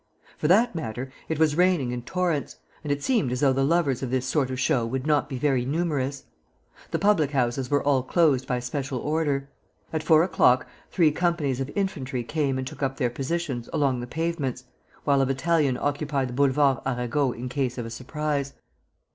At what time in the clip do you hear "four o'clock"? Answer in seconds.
10.01-10.65